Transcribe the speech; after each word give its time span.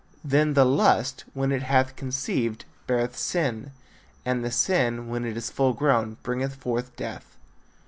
Then 0.23 0.55
the 0.55 0.65
lust, 0.65 1.25
when 1.35 1.51
it 1.51 1.61
hath 1.61 1.95
conceived, 1.95 2.65
beareth 2.87 3.15
sin: 3.15 3.69
and 4.25 4.43
the 4.43 4.49
sin, 4.49 5.09
when 5.09 5.25
it 5.25 5.37
is 5.37 5.51
full 5.51 5.73
grown, 5.73 6.17
bringeth 6.23 6.55
forth 6.55 6.95
death. 6.95 7.37